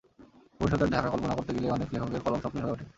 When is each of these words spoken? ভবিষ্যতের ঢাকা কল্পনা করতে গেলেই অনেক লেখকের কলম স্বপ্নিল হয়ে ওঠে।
ভবিষ্যতের 0.59 0.89
ঢাকা 0.89 1.09
কল্পনা 1.09 1.33
করতে 1.35 1.51
গেলেই 1.55 1.71
অনেক 1.71 1.87
লেখকের 1.93 2.23
কলম 2.25 2.39
স্বপ্নিল 2.41 2.63
হয়ে 2.63 2.73
ওঠে। 2.73 2.85